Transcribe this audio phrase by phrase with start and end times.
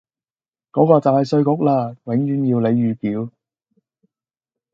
[0.71, 3.29] 嗰個就系稅局啦，永遠要你預繳。